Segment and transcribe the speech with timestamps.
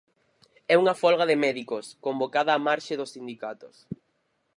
[0.73, 3.75] É unha folga de médicos, convocada á marxe dos sindicatos.